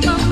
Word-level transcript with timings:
to 0.00 0.27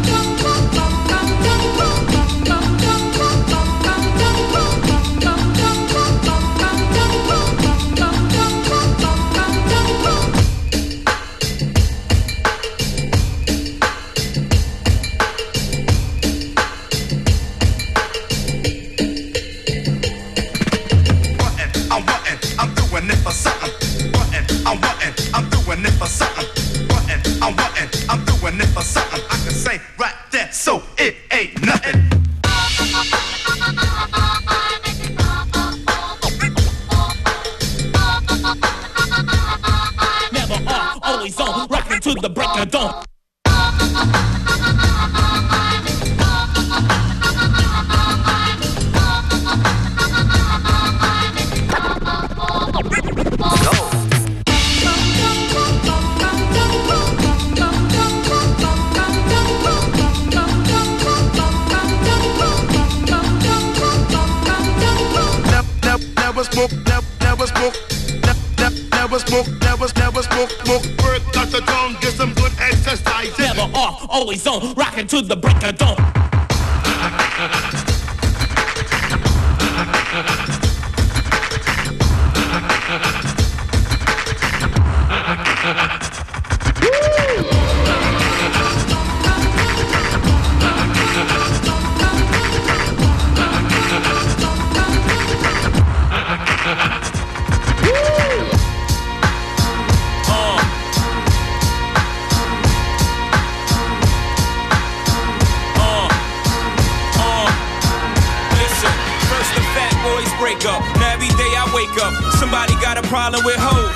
up. 110.65 110.81
Now 110.97 111.13
every 111.13 111.29
day 111.37 111.53
I 111.53 111.69
wake 111.75 111.93
up, 112.01 112.15
somebody 112.39 112.73
got 112.81 112.97
a 112.97 113.05
problem 113.11 113.45
with 113.45 113.59
Hov. 113.59 113.93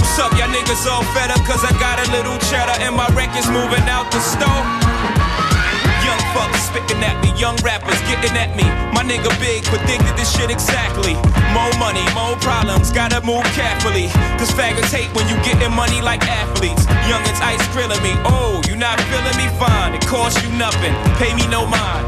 What's 0.00 0.18
up, 0.18 0.32
y'all 0.34 0.50
niggas 0.50 0.88
all 0.90 1.04
fed 1.14 1.30
up? 1.30 1.38
Cause 1.46 1.62
I 1.62 1.70
got 1.78 2.02
a 2.02 2.06
little 2.10 2.34
cheddar 2.50 2.74
and 2.82 2.96
my 2.96 3.06
record's 3.14 3.46
moving 3.46 3.86
out 3.86 4.10
the 4.10 4.18
store. 4.18 4.64
Young 6.02 6.18
fuckers 6.34 6.64
spitting 6.66 7.04
at 7.04 7.20
me, 7.22 7.30
young 7.38 7.54
rappers 7.62 8.00
getting 8.10 8.34
at 8.34 8.56
me. 8.56 8.66
My 8.90 9.06
nigga 9.06 9.30
Big 9.38 9.62
predicted 9.70 10.16
this 10.18 10.32
shit 10.34 10.50
exactly. 10.50 11.14
More 11.54 11.70
money, 11.78 12.02
more 12.16 12.34
problems, 12.42 12.90
gotta 12.90 13.22
move 13.22 13.44
carefully. 13.54 14.08
Cause 14.40 14.50
faggots 14.50 14.90
hate 14.90 15.12
when 15.14 15.28
you 15.28 15.36
getting 15.46 15.70
money 15.70 16.00
like 16.00 16.26
athletes. 16.26 16.88
Youngins 17.06 17.38
ice 17.44 17.62
grilling 17.70 18.02
me, 18.02 18.16
oh, 18.26 18.64
you 18.66 18.74
not 18.74 18.98
feeling 19.12 19.36
me? 19.36 19.46
Fine, 19.60 19.94
it 19.94 20.02
costs 20.08 20.42
you 20.42 20.50
nothing, 20.56 20.96
pay 21.20 21.30
me 21.36 21.46
no 21.46 21.66
mind. 21.66 22.07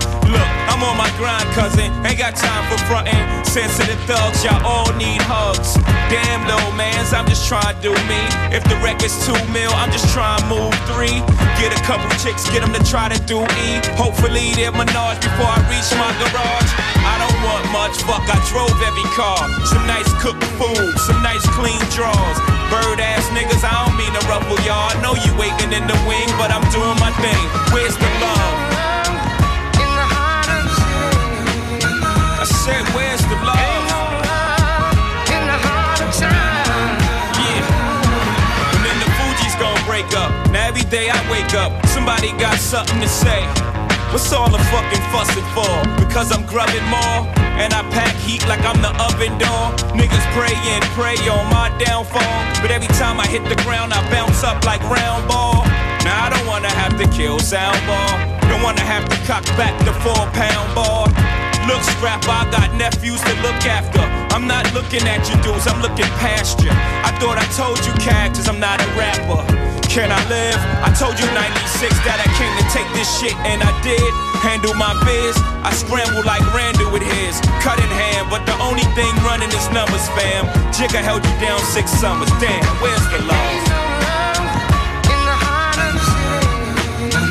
Sensitive 3.50 3.98
thugs, 4.06 4.46
y'all 4.46 4.62
all 4.62 4.86
need 4.94 5.18
hugs. 5.26 5.74
Damn, 6.06 6.46
little 6.46 6.70
mans, 6.78 7.10
I'm 7.10 7.26
just 7.26 7.50
trying 7.50 7.74
to 7.74 7.82
do 7.82 7.90
me. 8.06 8.22
If 8.54 8.62
the 8.70 8.78
record's 8.78 9.18
two 9.26 9.34
mil, 9.50 9.74
I'm 9.74 9.90
just 9.90 10.06
trying 10.14 10.38
to 10.38 10.46
move 10.46 10.70
three. 10.86 11.18
Get 11.58 11.74
a 11.74 11.80
couple 11.82 12.06
chicks, 12.22 12.46
get 12.54 12.62
them 12.62 12.70
to 12.70 12.82
try 12.86 13.10
to 13.10 13.18
do 13.26 13.42
E. 13.42 13.82
Hopefully 13.98 14.54
they're 14.54 14.70
menage 14.70 15.18
before 15.18 15.50
I 15.50 15.58
reach 15.66 15.90
my 15.98 16.14
garage. 16.22 16.70
I 17.02 17.18
don't 17.18 17.38
want 17.42 17.66
much, 17.74 17.98
fuck, 18.06 18.22
I 18.22 18.38
drove 18.54 18.70
every 18.86 19.08
car. 19.18 19.42
Some 19.66 19.82
nice 19.90 20.06
cooked 20.22 20.46
food, 20.54 20.94
some 21.10 21.18
nice 21.26 21.42
clean 21.58 21.82
drawers. 21.90 22.38
Bird 22.70 23.02
ass 23.02 23.26
niggas, 23.34 23.66
I 23.66 23.74
don't 23.82 23.98
mean 23.98 24.14
to 24.14 24.22
ruffle 24.30 24.62
y'all. 24.62 24.94
Know 25.02 25.18
you 25.18 25.34
waiting 25.34 25.74
in 25.74 25.90
the 25.90 25.98
wing, 26.06 26.30
but 26.38 26.54
I'm 26.54 26.62
doing 26.70 26.94
my 27.02 27.10
thing. 27.18 27.44
Where's 27.74 27.98
the 27.98 28.10
love? 28.22 28.69
Wake 41.50 41.60
up, 41.60 41.86
somebody 41.86 42.28
got 42.38 42.58
something 42.58 43.00
to 43.00 43.08
say. 43.08 43.42
What's 44.12 44.32
all 44.32 44.50
the 44.50 44.58
fucking 44.70 45.02
fussing 45.12 45.44
for? 45.54 45.70
Because 46.04 46.32
I'm 46.32 46.44
grubbing 46.46 46.84
more, 46.86 47.26
and 47.58 47.72
I 47.72 47.82
pack 47.90 48.14
heat 48.16 48.46
like 48.48 48.60
I'm 48.64 48.80
the 48.82 48.90
oven 49.02 49.38
door. 49.38 49.70
Niggas 49.94 50.26
pray 50.34 50.54
and 50.54 50.84
pray 50.98 51.16
on 51.28 51.46
my 51.50 51.70
downfall, 51.78 52.22
but 52.62 52.70
every 52.70 52.88
time 52.98 53.20
I 53.20 53.26
hit 53.26 53.44
the 53.44 53.60
ground, 53.62 53.92
I 53.92 54.02
bounce 54.10 54.42
up 54.42 54.64
like 54.64 54.82
round 54.82 55.28
ball. 55.28 55.64
Now 56.04 56.26
I 56.26 56.30
don't 56.30 56.46
wanna 56.46 56.70
have 56.70 56.98
to 56.98 57.06
kill 57.16 57.38
sound 57.38 57.78
ball, 57.86 58.18
don't 58.48 58.62
wanna 58.62 58.80
have 58.80 59.08
to 59.08 59.16
cock 59.26 59.44
back 59.56 59.76
the 59.84 59.92
four 60.02 60.26
pound 60.32 60.74
ball. 60.74 61.39
Look, 61.68 61.82
scrap, 61.82 62.24
I 62.24 62.48
got 62.50 62.72
nephews 62.74 63.20
to 63.20 63.34
look 63.42 63.60
after. 63.66 64.00
I'm 64.34 64.46
not 64.46 64.72
looking 64.72 65.02
at 65.04 65.28
you 65.28 65.36
dudes, 65.42 65.66
I'm 65.66 65.82
looking 65.82 66.08
past 66.22 66.62
you. 66.62 66.70
I 66.70 67.12
thought 67.20 67.36
I 67.36 67.46
told 67.58 67.78
you, 67.84 67.92
cactus, 68.00 68.48
I'm 68.48 68.60
not 68.60 68.80
a 68.80 68.88
rapper. 68.96 69.42
Can 69.90 70.14
I 70.14 70.22
live? 70.30 70.54
I 70.86 70.94
told 70.94 71.18
you 71.18 71.26
96 71.34 71.90
that 72.06 72.22
I 72.22 72.28
came 72.38 72.54
to 72.62 72.64
take 72.70 72.86
this 72.94 73.10
shit, 73.18 73.34
and 73.42 73.58
I 73.58 73.74
did. 73.82 73.98
Handle 74.38 74.72
my 74.78 74.94
biz. 75.02 75.34
I 75.66 75.74
scramble 75.74 76.22
like 76.22 76.46
Randall 76.54 76.94
with 76.94 77.02
his. 77.02 77.42
Cunningham, 77.58 78.30
but 78.30 78.46
the 78.46 78.54
only 78.62 78.86
thing 78.94 79.10
running 79.26 79.50
is 79.50 79.66
numbers, 79.74 80.06
fam. 80.14 80.46
Jigga 80.70 81.02
held 81.02 81.26
you 81.26 81.34
down 81.42 81.58
six 81.74 81.90
summers. 81.90 82.30
Damn, 82.38 82.62
where's 82.78 83.02
the 83.10 83.18
love? 83.26 83.60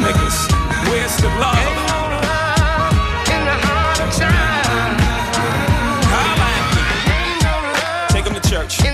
Niggas, 0.04 0.38
where's 0.92 1.16
the 1.24 1.32
love? 1.40 1.99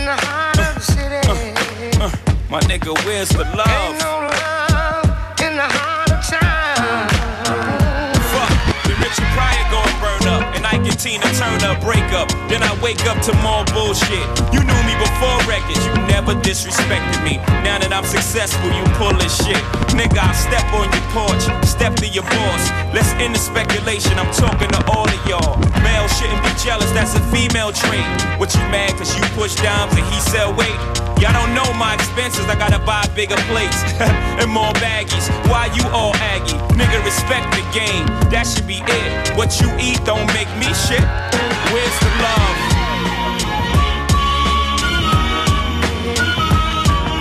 Them 0.03 0.17
to 0.57 0.81
church. 0.93 2.19
My 2.49 2.59
nigga, 2.61 2.93
where's 3.05 3.29
the 3.29 3.43
love? 3.55 3.67
Ain't 3.67 3.99
no 3.99 4.27
love 4.27 5.05
in 5.41 5.55
the 5.55 5.67
heart 5.67 6.11
of 6.11 6.21
time. 6.25 7.09
Fuck, 8.31 8.51
the 8.85 8.93
Richard 8.99 9.29
Pryor 9.33 9.65
gon' 9.71 9.93
burn 10.01 10.24
and 10.75 10.87
I 10.87 10.95
Tina 10.95 11.29
Turner 11.39 11.79
break 11.79 12.03
up. 12.11 12.27
Then 12.49 12.63
I 12.63 12.71
wake 12.81 13.05
up 13.07 13.19
to 13.23 13.33
more 13.39 13.63
bullshit. 13.71 14.25
You 14.51 14.59
knew 14.59 14.81
me 14.83 14.95
before 14.99 15.37
records, 15.47 15.79
you 15.85 15.93
never 16.11 16.35
disrespected 16.35 17.23
me. 17.23 17.37
Now 17.63 17.79
that 17.79 17.91
I'm 17.91 18.05
successful, 18.05 18.67
you 18.67 18.83
pullin' 18.99 19.31
shit. 19.31 19.59
Nigga, 19.95 20.19
I 20.19 20.33
step 20.35 20.65
on 20.75 20.91
your 20.91 21.05
porch, 21.15 21.43
step 21.63 21.95
to 22.03 22.07
your 22.07 22.27
boss. 22.27 22.63
Let's 22.91 23.11
end 23.23 23.35
the 23.35 23.39
speculation, 23.39 24.19
I'm 24.19 24.31
talking 24.33 24.69
to 24.69 24.81
all 24.91 25.07
of 25.07 25.21
y'all. 25.27 25.55
Male 25.83 26.07
shouldn't 26.11 26.43
be 26.43 26.51
jealous, 26.59 26.91
that's 26.91 27.15
a 27.15 27.23
female 27.31 27.71
trait. 27.71 28.05
What 28.39 28.53
you 28.53 28.61
mad 28.67 28.97
cause 28.97 29.15
you 29.15 29.23
push 29.35 29.55
dimes 29.55 29.95
and 29.95 30.05
he 30.11 30.19
sell 30.19 30.53
weight? 30.53 30.79
Y'all 31.23 31.31
don't 31.31 31.55
know 31.55 31.71
my 31.79 31.95
expenses, 31.95 32.43
I 32.51 32.59
gotta 32.59 32.79
buy 32.83 33.07
bigger 33.15 33.39
plates 33.47 33.79
and 34.41 34.51
more 34.51 34.73
baggies. 34.83 35.31
Why 35.47 35.71
you 35.71 35.87
all 35.95 36.13
aggy? 36.35 36.59
Nigga, 36.75 36.99
respect 37.05 37.47
the 37.55 37.63
game, 37.71 38.03
that 38.27 38.43
should 38.43 38.67
be 38.67 38.83
it. 38.83 39.31
What 39.37 39.61
you 39.61 39.71
eat 39.79 40.03
don't 40.03 40.27
make 40.35 40.51
me 40.59 40.64
shit. 40.73 41.05
Where's 41.71 41.99
the 41.99 42.11
love? 42.25 42.57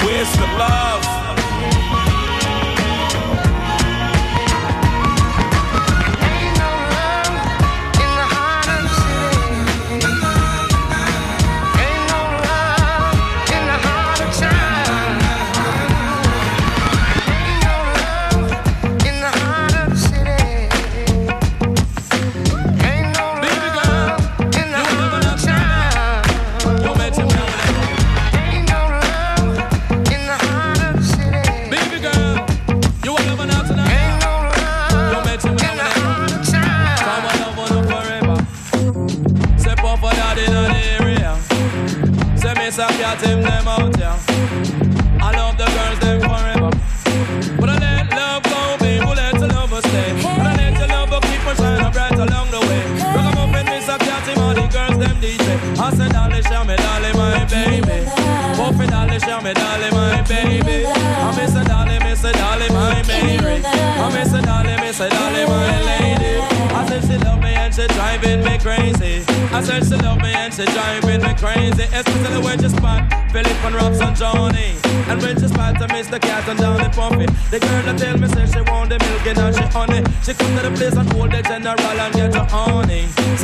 Where's 0.05 0.33
the 0.37 0.47
love? 0.59 1.14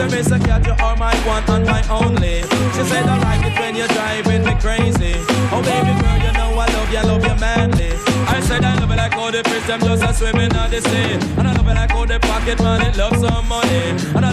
Honey. 0.00 0.22
Say 0.22 0.22
Mr. 0.22 0.44
Cat 0.44 0.66
you 0.66 0.72
are 0.84 0.96
my 0.96 1.14
one 1.26 1.44
and 1.48 1.66
my 1.66 1.82
only. 1.88 2.42
She 2.74 2.82
said 2.88 3.06
I 3.06 3.18
like 3.18 3.44
it 3.46 3.58
when 3.58 3.74
you're 3.74 3.88
driving 3.88 4.44
me 4.44 4.54
crazy. 4.60 5.14
Oh 5.52 5.62
baby 5.62 5.92
girl 6.00 6.18
you 6.18 6.32
know 6.32 6.58
I 6.58 6.66
love 6.72 6.92
you, 6.92 7.02
love 7.02 7.24
you 7.24 7.36
manly. 7.40 7.92
I 8.26 8.40
said 8.40 8.64
I 8.64 8.78
love 8.78 8.90
it 8.90 8.96
like 8.96 9.16
all 9.16 9.30
the 9.30 9.42
fish 9.44 9.66
them 9.66 9.80
just 9.80 10.02
a 10.02 10.14
swimming 10.14 10.54
on 10.56 10.70
the 10.70 10.80
sea. 10.80 11.14
And 11.38 11.48
I 11.48 11.52
love 11.54 11.68
it 11.68 11.74
like 11.74 11.92
all 11.92 12.06
the 12.06 12.18
pocket 12.20 12.58
money 12.60 12.90
love 12.96 13.16
some 13.16 13.48
money. 13.48 13.82
And 14.16 14.24
I 14.24 14.29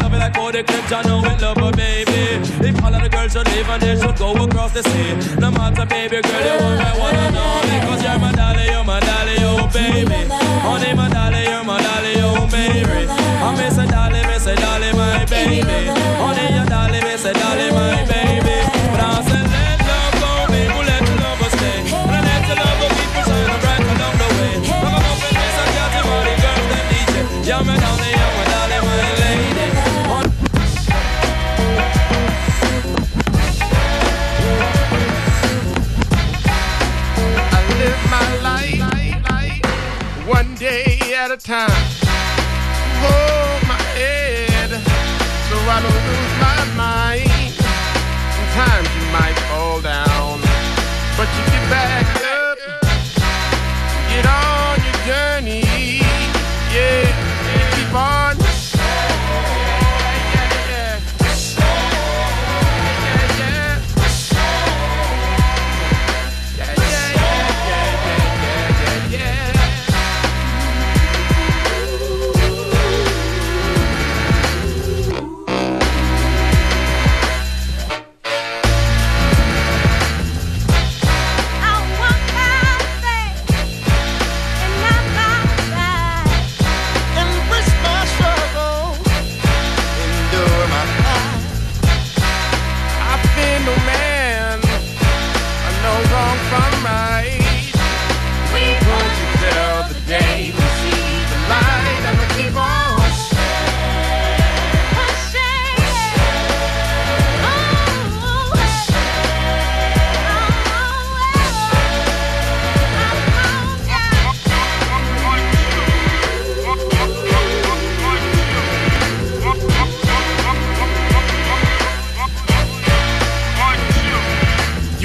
all 0.47 0.53
the 0.53 0.63
clips 0.63 0.91
I 0.94 1.01
know 1.03 1.19
it 1.25 1.41
love 1.41 1.57
a 1.57 1.71
baby. 1.75 2.39
If 2.63 2.81
all 2.81 2.95
of 2.95 3.03
the 3.03 3.09
girls 3.09 3.33
should 3.33 3.47
leave 3.51 3.67
and 3.67 3.81
they 3.81 3.99
should 3.99 4.15
go 4.15 4.31
across 4.31 4.71
the 4.71 4.81
sea. 4.81 5.11
No 5.41 5.51
matter 5.51 5.85
baby 5.85 6.21
girl 6.23 6.44
you 6.47 6.55
want 6.63 6.79
me 6.79 6.89
wanna 6.99 7.31
know 7.35 7.51
because 7.67 8.01
you're 8.05 8.19
my 8.19 8.31
dolly, 8.31 8.65
you're 8.71 8.83
my 8.83 8.99
dolly, 9.01 9.35
oh 9.44 9.67
baby. 9.75 10.19
Honey 10.63 10.94
my 10.95 11.09
dolly, 11.09 11.44
you're 11.51 11.65
my 11.65 11.81
dolly, 11.83 12.13
oh 12.23 12.47
baby. 12.47 13.11
I 13.11 13.49
miss 13.59 13.77
a 13.77 13.85
dolly, 13.88 14.21
miss 14.23 14.47
a 14.47 14.55
dolly, 14.55 14.91
my 14.94 15.25
baby. 15.25 15.91
Honey 16.23 16.55
your 16.55 16.65
dolly, 16.65 17.01
miss 17.01 17.25
a 17.25 17.33
dolly, 17.33 17.67
my 17.71 18.05
baby. 18.07 18.26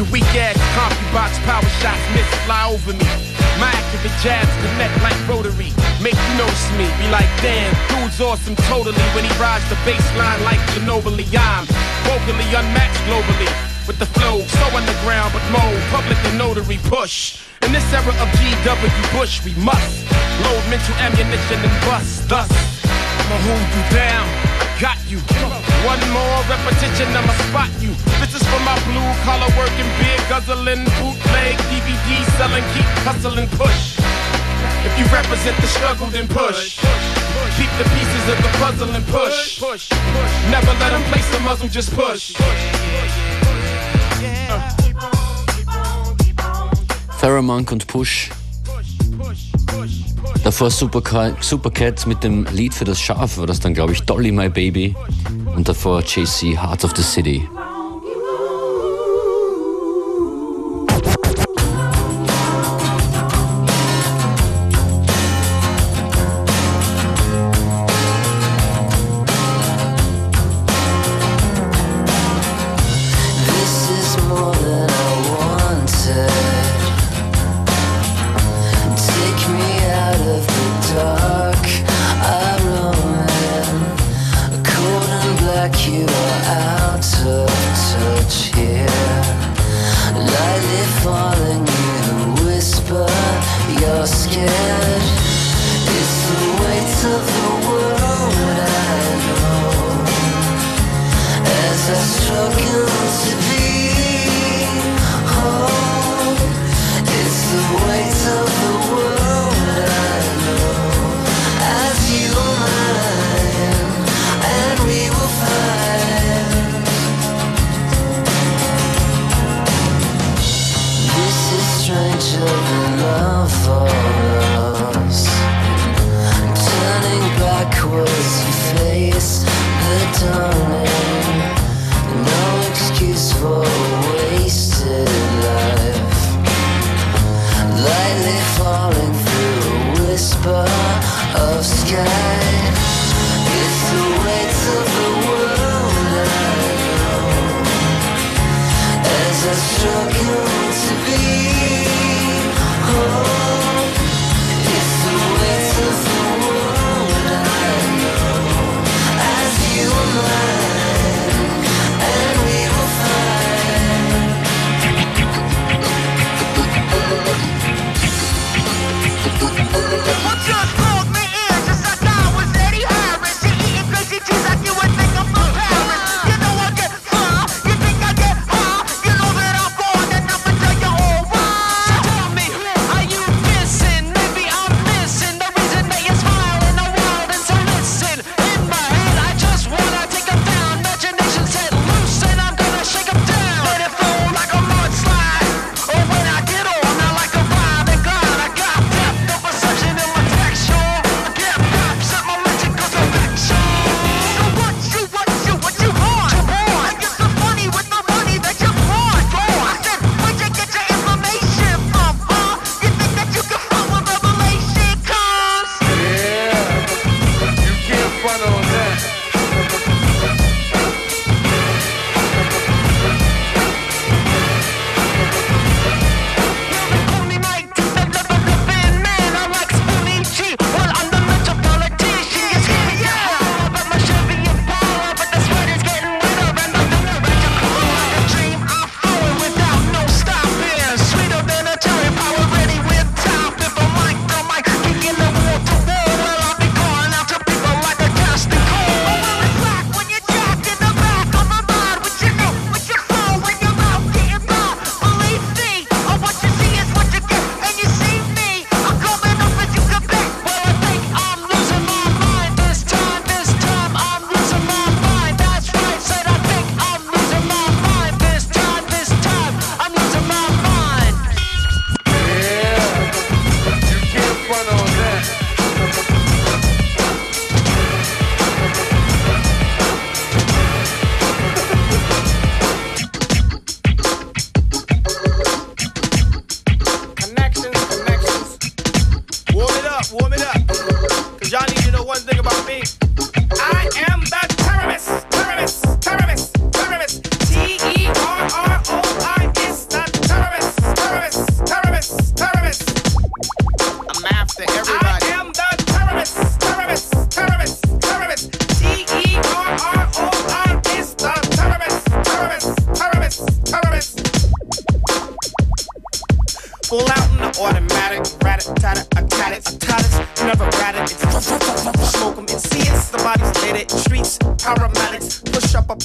You 0.02 0.10
weak 0.10 0.34
ass 0.34 0.58
box 1.14 1.38
power 1.46 1.62
shots 1.78 2.02
miss 2.10 2.26
fly 2.42 2.66
over 2.66 2.90
me. 2.90 3.06
My 3.62 3.70
accurate 3.70 4.10
jabs 4.18 4.50
connect 4.58 4.98
like 4.98 5.14
rotary. 5.30 5.70
Make 6.02 6.18
you 6.18 6.34
notice 6.34 6.66
me. 6.74 6.90
Be 6.98 7.06
like, 7.14 7.30
damn, 7.38 7.70
dude's 7.86 8.18
awesome 8.18 8.56
totally. 8.66 8.98
When 9.14 9.22
he 9.22 9.30
rides 9.38 9.62
the 9.70 9.78
baseline 9.86 10.42
like 10.42 10.58
Ginobili, 10.74 11.22
I'm 11.38 11.70
vocally 12.02 12.50
unmatched 12.50 12.98
globally. 13.06 13.46
With 13.86 14.02
the 14.02 14.10
flow, 14.18 14.42
so 14.42 14.66
underground, 14.74 15.38
but 15.38 15.44
mold, 15.54 15.78
public 15.94 16.18
and 16.26 16.36
notary 16.36 16.82
push. 16.90 17.38
In 17.62 17.70
this 17.70 17.86
era 17.94 18.10
of 18.10 18.28
GW 18.42 18.90
Bush, 19.14 19.38
we 19.46 19.54
must 19.62 20.10
load 20.42 20.62
mental 20.66 20.98
ammunition 20.98 21.62
and 21.62 21.76
bust. 21.86 22.28
Thus, 22.28 22.50
I'ma 22.90 23.38
hold 23.46 23.66
you 23.70 23.84
down. 23.94 24.26
Got 24.82 24.98
you. 25.08 25.18
One 25.86 26.02
more 26.10 26.42
repetition, 26.50 27.06
I'ma 27.14 27.30
spot 27.46 27.70
you. 27.78 27.94
This 28.18 28.34
is 28.34 28.42
for 28.50 28.58
my 28.66 28.74
blue 28.82 29.10
collar 29.22 29.46
working, 29.54 29.86
beer 30.02 30.18
guzzling, 30.28 30.82
bootleg, 30.98 31.54
DVD 31.70 32.10
selling, 32.34 32.64
keep 32.74 32.90
hustling, 33.06 33.46
push. 33.54 33.94
If 34.82 34.98
you 34.98 35.06
represent 35.14 35.56
the 35.58 35.68
struggle, 35.68 36.08
then 36.08 36.26
push. 36.26 36.80
Keep 37.54 37.70
the 37.78 37.86
pieces 37.94 38.24
of 38.26 38.38
the 38.42 38.50
puzzle 38.58 38.90
and 38.90 39.06
push. 39.06 39.62
Never 40.50 40.72
let 40.82 40.90
them 40.90 41.02
place 41.12 41.30
the 41.30 41.38
muzzle, 41.46 41.68
just 41.68 41.94
push. 41.94 42.34
Monk 47.40 47.70
und 47.70 47.86
Push. 47.86 48.30
Davor 50.44 50.70
Supercat, 50.70 51.42
Supercat 51.42 52.06
mit 52.06 52.22
dem 52.24 52.46
Lied 52.52 52.74
für 52.74 52.84
das 52.84 53.00
Schaf, 53.00 53.38
war 53.38 53.46
das 53.46 53.60
dann, 53.60 53.74
glaube 53.74 53.92
ich, 53.92 54.02
Dolly 54.02 54.32
My 54.32 54.48
Baby. 54.48 54.94
Und 55.54 55.68
davor 55.68 56.02
JC, 56.02 56.56
Heart 56.60 56.84
of 56.84 56.96
the 56.96 57.02
City. 57.02 57.48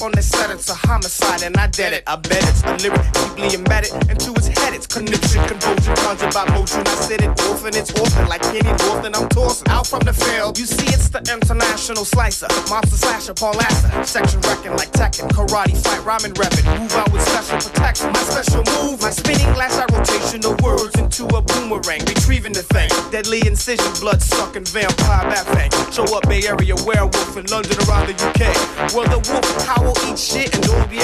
on 0.02 0.12
the 0.12 0.22
set, 0.22 0.50
it's 0.50 0.68
a 0.68 0.74
homicide, 0.74 1.42
and 1.42 1.56
I 1.56 1.66
did 1.66 1.92
it. 1.92 2.02
I 2.06 2.16
bet 2.16 2.42
it's 2.48 2.62
a 2.62 2.76
lyric, 2.82 3.12
deeply 3.12 3.54
embedded 3.54 3.92
into 4.10 4.32
his 4.34 4.48
head 4.48 4.57
it's 4.78 4.86
connection, 4.86 5.42
convulsion, 5.48 5.96
conjured 6.06 6.32
by 6.32 6.46
motion. 6.54 6.86
I 6.86 6.94
said 7.02 7.20
it 7.22 7.34
often, 7.50 7.74
it's 7.74 7.90
often 7.98 8.28
like 8.28 8.42
Kenny 8.42 8.70
Norton. 8.86 9.10
I'm 9.12 9.28
tossing 9.28 9.66
out 9.74 9.88
from 9.88 10.06
the 10.06 10.12
field. 10.12 10.56
You 10.56 10.66
see, 10.66 10.86
it's 10.94 11.08
the 11.08 11.18
international 11.18 12.04
slicer, 12.04 12.46
monster 12.70 12.94
slasher, 12.94 13.34
Paul 13.34 13.54
Lasser, 13.58 13.90
section 14.04 14.40
wrecking 14.42 14.78
like 14.78 14.92
Tekken, 14.92 15.26
karate 15.34 15.74
fight, 15.82 15.98
rhyming 16.06 16.30
rapping. 16.38 16.62
Move 16.78 16.94
out 16.94 17.10
with 17.10 17.26
special 17.26 17.58
protection. 17.58 18.12
My 18.14 18.22
special 18.22 18.62
move, 18.78 19.02
my 19.02 19.10
spinning 19.10 19.50
glass, 19.58 19.74
I 19.74 19.86
rotation 19.90 20.46
the 20.46 20.54
words 20.62 20.94
into 20.94 21.26
a 21.26 21.42
boomerang, 21.42 22.06
retrieving 22.06 22.54
the 22.54 22.62
thing. 22.62 22.86
Deadly 23.10 23.42
incision, 23.50 23.90
blood 23.98 24.22
sucking 24.22 24.70
vampire 24.70 25.26
bat 25.26 25.46
fang. 25.58 25.74
Show 25.90 26.06
up 26.14 26.22
Bay 26.30 26.46
Area 26.46 26.78
werewolf 26.86 27.34
in 27.34 27.50
London 27.50 27.74
around 27.90 28.06
the 28.06 28.14
UK. 28.14 28.54
Well, 28.94 29.10
the 29.10 29.18
wolf 29.26 29.66
howl, 29.66 29.90
eat 30.06 30.14
shit, 30.14 30.54
and 30.54 30.62
don't 30.62 30.88
be. 30.88 30.98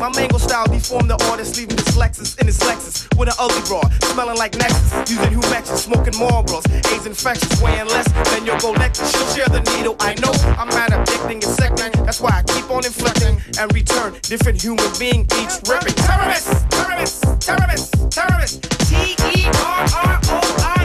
My 0.00 0.08
mango 0.16 0.38
style 0.38 0.64
deformed 0.64 1.10
the 1.10 1.22
artist, 1.28 1.58
leaving 1.58 1.76
dyslexics 1.76 2.40
in 2.40 2.46
his 2.46 2.58
Lexus 2.60 3.09
with 3.16 3.28
an 3.28 3.34
ugly 3.38 3.62
bra, 3.68 3.82
smelling 4.12 4.38
like 4.38 4.56
Nexus, 4.56 5.10
using 5.10 5.32
who 5.32 5.40
matches, 5.50 5.84
smoking 5.84 6.14
Marlboros, 6.14 6.66
AIDS 6.92 7.06
infectious, 7.06 7.60
weighing 7.62 7.86
less 7.86 8.08
than 8.30 8.46
your 8.46 8.56
Rolex. 8.58 9.00
She'll 9.10 9.26
share 9.34 9.48
the 9.48 9.60
needle, 9.76 9.96
I 10.00 10.14
know 10.20 10.32
I'm 10.58 10.68
not 10.68 10.90
addicting 10.90 11.42
and 11.42 11.44
second, 11.44 11.94
that's 12.06 12.20
why 12.20 12.30
I 12.30 12.42
keep 12.42 12.70
on 12.70 12.84
inflecting 12.84 13.40
and 13.58 13.72
return 13.74 14.14
different 14.22 14.62
human 14.62 14.90
being 14.98 15.22
each 15.40 15.54
ripping. 15.68 15.94
Terrorists, 15.94 16.64
terrorists, 16.70 17.20
terrorists, 17.46 17.90
terrorists, 18.10 18.58
T 18.88 19.14
E 19.34 19.46
R 19.46 19.86
R 19.94 20.20
O 20.24 20.56
I. 20.58 20.79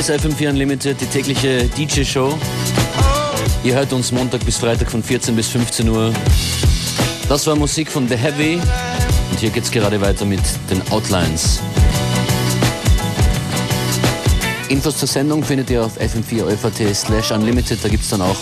Hier 0.00 0.14
ist 0.14 0.24
FM4 0.24 0.50
Unlimited, 0.50 1.00
die 1.00 1.06
tägliche 1.06 1.64
DJ-Show. 1.76 2.38
Ihr 3.64 3.74
hört 3.74 3.92
uns 3.92 4.12
Montag 4.12 4.44
bis 4.44 4.56
Freitag 4.56 4.88
von 4.92 5.02
14 5.02 5.34
bis 5.34 5.48
15 5.48 5.88
Uhr. 5.88 6.12
Das 7.28 7.44
war 7.48 7.56
Musik 7.56 7.90
von 7.90 8.06
The 8.06 8.16
Heavy 8.16 8.60
und 9.32 9.40
hier 9.40 9.50
geht's 9.50 9.72
gerade 9.72 10.00
weiter 10.00 10.24
mit 10.24 10.38
den 10.70 10.80
Outlines. 10.92 11.58
Infos 14.68 14.98
zur 14.98 15.08
Sendung 15.08 15.42
findet 15.42 15.68
ihr 15.70 15.84
auf 15.84 16.00
fm4 16.00 16.94
slash 16.94 17.32
unlimited. 17.32 17.80
Da 17.82 17.88
gibt's 17.88 18.10
dann 18.10 18.20
auch 18.20 18.38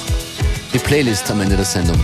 die 0.75 0.79
Playlist 0.79 1.31
am 1.31 1.41
Ende 1.41 1.57
der 1.57 1.65
Sendung. 1.65 1.99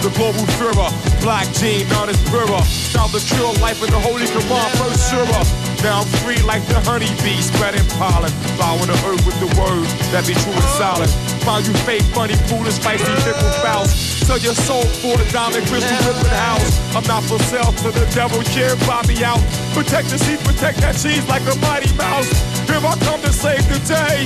The 0.00 0.08
global 0.16 0.48
Führer, 0.56 0.88
black 1.20 1.44
gene, 1.60 1.84
as 2.08 2.16
purer. 2.32 2.64
Now 2.96 3.04
the 3.12 3.20
cure, 3.20 3.52
life 3.60 3.84
in 3.84 3.92
the 3.92 4.00
holy 4.00 4.24
command, 4.32 4.72
first 4.80 5.12
surer. 5.12 5.44
Now 5.84 6.00
I'm 6.00 6.08
free 6.24 6.40
like 6.40 6.64
the 6.72 6.80
honeybee, 6.88 7.36
spreading 7.44 7.84
pollen. 8.00 8.32
Following 8.56 8.88
the 8.88 8.96
earth 9.04 9.20
with 9.28 9.36
the 9.44 9.52
words 9.60 9.92
that 10.08 10.24
be 10.24 10.32
true 10.32 10.56
and 10.56 10.72
solid. 10.80 11.10
Find 11.44 11.68
you 11.68 11.76
fake, 11.84 12.08
funny, 12.16 12.32
foolish, 12.48 12.80
spicy, 12.80 13.12
fickle, 13.20 13.52
fouls. 13.60 13.92
Sell 14.24 14.40
your 14.40 14.56
soul 14.56 14.88
for 15.04 15.20
the 15.20 15.28
diamond 15.36 15.68
crystal 15.68 15.92
ripping 16.08 16.32
house. 16.32 16.80
I'm 16.96 17.04
not 17.04 17.20
for 17.28 17.36
sale 17.52 17.68
to 17.84 17.92
the 17.92 18.08
devil, 18.16 18.40
buy 18.88 19.04
me 19.04 19.20
out. 19.20 19.44
Protect 19.76 20.08
the 20.08 20.16
seeds, 20.16 20.40
protect 20.40 20.80
that 20.80 20.96
cheese 20.96 21.28
like 21.28 21.44
a 21.44 21.56
mighty 21.60 21.92
mouse. 22.00 22.32
Here 22.64 22.80
I 22.80 22.96
come 23.04 23.20
to 23.20 23.32
save 23.36 23.68
the 23.68 23.76
day. 23.84 24.24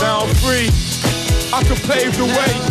Now 0.00 0.24
I'm 0.24 0.32
free. 0.40 0.72
I 1.52 1.60
can 1.60 1.76
pave 1.84 2.16
the 2.16 2.24
way. 2.24 2.69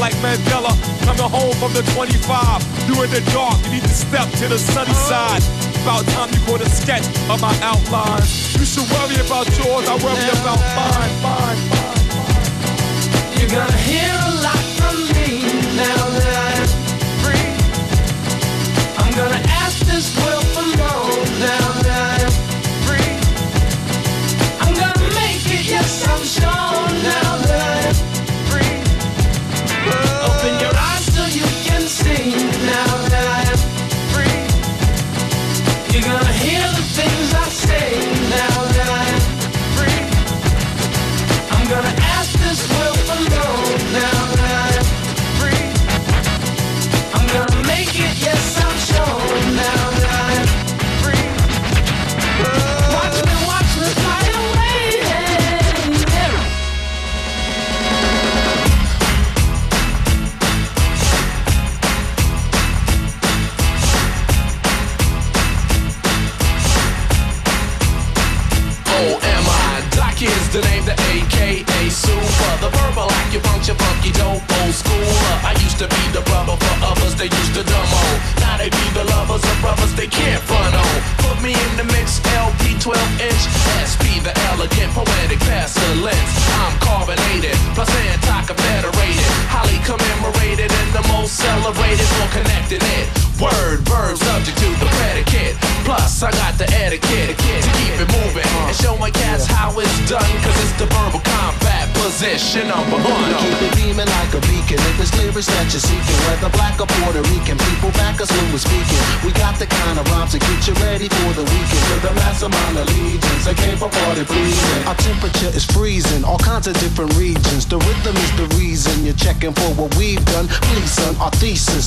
Like 0.00 0.14
Mandela, 0.24 0.72
coming 1.04 1.28
home 1.28 1.52
from 1.60 1.74
the 1.74 1.82
25. 1.92 2.88
You 2.88 3.02
in 3.02 3.10
the 3.10 3.20
dark, 3.36 3.60
you 3.66 3.72
need 3.72 3.82
to 3.82 3.88
step 3.92 4.30
to 4.40 4.48
the 4.48 4.58
sunny 4.58 4.94
side. 4.94 5.42
About 5.82 6.06
time 6.16 6.32
you 6.32 6.40
caught 6.46 6.62
a 6.62 6.70
sketch 6.70 7.04
of 7.28 7.38
my 7.42 7.52
outline. 7.60 8.24
You 8.56 8.64
should 8.64 8.88
worry 8.96 9.20
about 9.20 9.44
yours, 9.60 9.84
I 9.84 9.94
worry 10.00 10.28
about 10.40 10.56
mine, 10.72 11.12
mine, 11.20 11.60
mine. 11.68 12.00
You're 13.36 13.52
gonna 13.52 13.76
hear 13.84 14.08
a 14.08 14.32
lot 14.40 14.64
from 14.80 14.96
me 15.12 15.44
now 15.76 16.02
that 16.16 16.32
I'm 16.48 16.68
free. 17.20 17.52
I'm 18.96 19.12
gonna 19.12 19.42
ask 19.60 19.84
this 19.84 20.16
world 20.16 20.46
for 20.56 20.64
more 20.80 21.24
now 21.44 21.69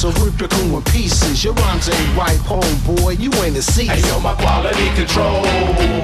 so 0.04 0.12
rip 0.24 0.40
your 0.40 0.50
cool 0.50 0.78
in 0.78 0.84
pieces. 0.84 1.44
Your 1.44 1.54
rhymes 1.54 1.88
ain't 1.88 2.18
right, 2.18 2.40
homeboy. 2.44 3.20
You 3.20 3.32
ain't 3.44 3.56
a 3.56 3.62
season. 3.62 3.96
Hey 3.96 4.08
yo, 4.08 4.20
my 4.20 4.34
quality 4.36 4.90
control 4.96 5.44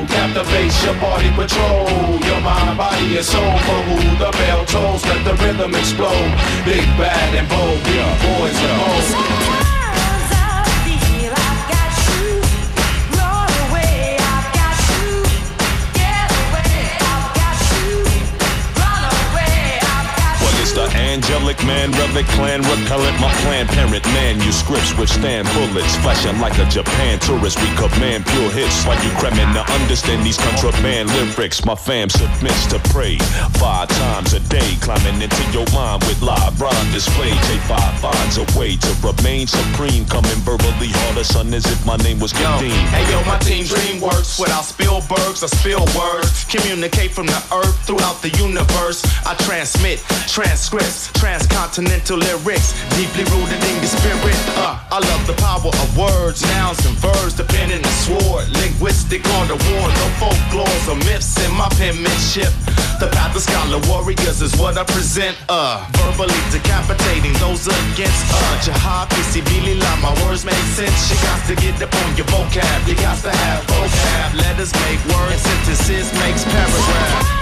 captivates 0.07 0.83
your 0.85 0.95
party 0.95 1.29
patrol. 1.31 1.87
Your 2.23 2.41
mind, 2.41 2.77
body, 2.77 3.17
and 3.17 3.25
soul 3.25 3.57
for 3.67 3.79
who 3.87 3.97
the 4.17 4.31
bell 4.31 4.65
tolls. 4.65 5.05
Let 5.05 5.25
the 5.25 5.35
rhythm 5.43 5.75
explode. 5.75 6.31
Big 6.63 6.85
bad 6.97 7.35
and 7.35 7.47
bold, 7.49 7.79
we 7.87 7.99
are 7.99 8.17
boys 8.23 8.57
and 8.57 8.81
hoes. 8.81 9.68
Man, 21.65 21.91
relic 21.97 22.27
clan, 22.37 22.61
repellent, 22.61 23.19
my 23.19 23.33
plan, 23.41 23.65
parent, 23.65 24.05
manuscripts 24.13 24.95
withstand 24.97 25.47
bullets, 25.57 25.95
flashing 25.97 26.39
like 26.39 26.57
a 26.59 26.65
Japan 26.69 27.17
tourist. 27.19 27.57
We 27.57 27.69
command 27.75 28.27
pure 28.27 28.51
hits 28.51 28.85
while 28.85 29.01
you 29.03 29.09
cramming 29.17 29.53
to 29.57 29.63
understand 29.81 30.23
these 30.23 30.37
contraband 30.37 31.09
lyrics. 31.09 31.65
My 31.65 31.73
fam 31.73 32.09
submits 32.09 32.67
to 32.67 32.77
pray 32.93 33.17
five 33.57 33.89
times 33.89 34.33
a 34.33 34.41
day, 34.41 34.77
climbing 34.81 35.21
into 35.21 35.43
your 35.49 35.65
mind 35.73 36.03
with 36.05 36.21
live 36.21 36.61
rhyme 36.61 36.91
display. 36.93 37.31
J5 37.49 37.97
finds 37.97 38.37
a 38.37 38.45
way 38.53 38.75
to 38.77 38.91
remain 39.01 39.47
supreme, 39.47 40.05
coming 40.05 40.39
verbally 40.45 40.93
harder, 41.01 41.23
son, 41.23 41.53
as 41.53 41.65
if 41.65 41.83
my 41.85 41.97
name 41.97 42.19
was 42.19 42.31
Kadeem. 42.33 42.69
hey 42.93 43.05
yo, 43.09 43.23
my 43.25 43.39
team 43.39 43.65
dream 43.65 43.99
works 43.99 44.37
without 44.37 44.63
Spielbergs 44.63 45.41
or 45.41 45.49
spill 45.49 45.85
words. 45.97 46.45
Communicate 46.45 47.11
from 47.11 47.25
the 47.25 47.41
earth 47.51 47.75
throughout 47.87 48.21
the 48.21 48.29
universe. 48.37 49.01
I 49.25 49.33
transmit 49.45 49.99
transcripts, 50.27 51.09
transcontinental 51.39 52.17
lyrics, 52.17 52.73
deeply 52.97 53.23
rooted 53.31 53.61
in 53.63 53.75
your 53.79 53.91
spirit. 53.91 54.35
Uh, 54.59 54.79
I 54.91 54.99
love 54.99 55.23
the 55.27 55.37
power 55.39 55.71
of 55.71 55.97
words, 55.97 56.41
nouns 56.55 56.83
and 56.85 56.95
verbs, 56.97 57.35
the 57.35 57.43
pen 57.43 57.71
and 57.71 57.83
the 57.83 57.95
sword. 58.03 58.49
Linguistic 58.49 59.23
on 59.39 59.47
the 59.47 59.55
war, 59.55 59.85
no 59.87 60.07
folklores 60.19 60.85
or 60.91 60.97
myths 61.07 61.39
in 61.45 61.51
my 61.55 61.69
penmanship. 61.79 62.51
The 62.99 63.07
path 63.07 63.35
of 63.35 63.41
scholar 63.41 63.79
warriors 63.87 64.41
is 64.41 64.55
what 64.59 64.77
I 64.77 64.83
present. 64.83 65.37
Uh, 65.47 65.85
verbally 65.95 66.39
decapitating 66.51 67.33
those 67.39 67.67
against 67.67 68.23
uh. 68.33 68.61
Jihad, 68.63 69.07
Billy 69.45 69.79
my 70.01 70.11
words 70.25 70.43
make 70.43 70.65
sense. 70.75 71.11
You 71.11 71.15
got 71.23 71.39
to 71.47 71.55
get 71.55 71.81
up 71.81 71.93
on 72.03 72.17
your 72.17 72.27
vocab. 72.27 72.87
You 72.87 72.95
got 72.95 73.17
to 73.23 73.31
have 73.31 73.63
vocab. 73.67 74.35
Letters 74.35 74.73
make 74.83 74.99
words, 75.15 75.41
sentences 75.41 76.11
makes 76.19 76.43
paragraphs. 76.43 77.38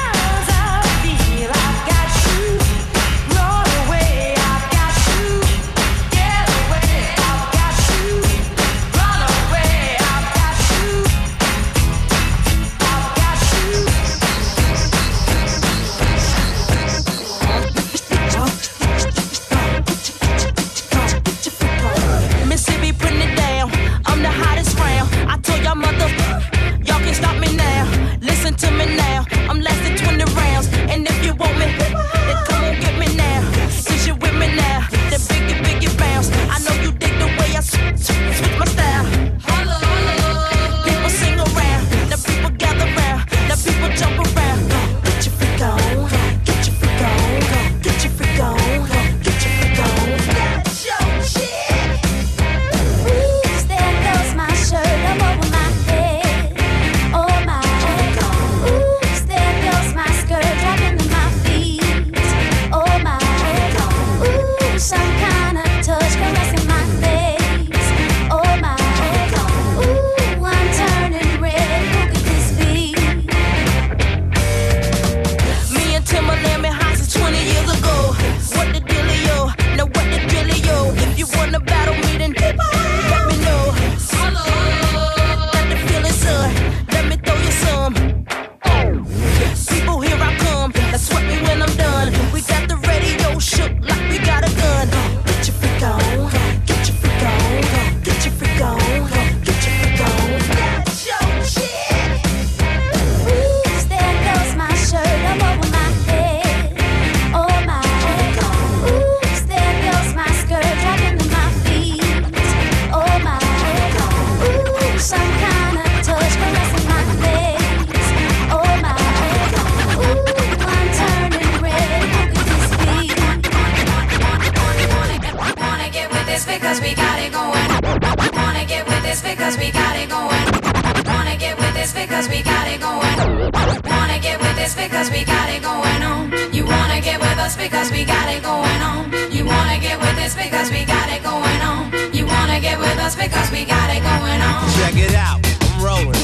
Because 143.17 143.51
we 143.51 143.65
got 143.65 143.89
it 143.89 144.01
going 144.01 144.41
on. 144.41 144.61
Check 144.77 144.95
it 144.95 145.15
out, 145.15 145.39
I'm 145.43 145.83
rolling, 145.83 146.15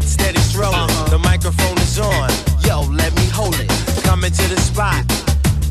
steady 0.00 0.38
strolling. 0.40 0.78
Uh-huh. 0.78 1.08
The 1.08 1.18
microphone 1.18 1.78
is 1.78 1.98
on, 1.98 2.30
yo, 2.64 2.82
let 2.92 3.14
me 3.16 3.26
hold 3.28 3.58
it. 3.58 3.68
Coming 4.04 4.32
to 4.32 4.44
the 4.48 4.60
spot, 4.60 5.06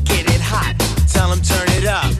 get 0.04 0.28
it 0.28 0.40
hot. 0.40 0.74
Tell 1.08 1.30
'em 1.32 1.40
turn 1.40 1.68
it 1.78 1.86
up, 1.86 2.10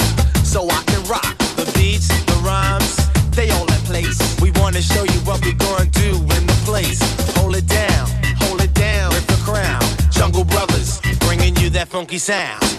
so 0.45 0.69
I 0.71 0.83
can 0.87 1.03
rock. 1.07 1.37
The 1.57 1.71
beats, 1.75 2.09
the 2.27 2.39
rhymes, 2.47 2.97
they 3.31 3.51
all 3.51 3.67
in 3.67 3.81
place. 3.91 4.19
We 4.41 4.51
wanna 4.53 4.83
show 4.83 5.05
you 5.05 5.21
what 5.27 5.45
we 5.45 5.53
gonna 5.53 5.87
do 5.87 6.11
in 6.37 6.47
the 6.47 6.59
place. 6.65 7.01
Hold 7.37 7.57
it 7.57 7.67
down, 7.67 8.07
hold 8.41 8.61
it 8.63 8.75
down, 8.75 9.13
rip 9.13 9.27
the 9.27 9.41
crown. 9.45 9.83
Jungle 10.11 10.45
Brothers, 10.45 11.01
bringing 11.21 11.57
you 11.57 11.69
that 11.71 11.89
funky 11.89 12.19
sound. 12.19 12.72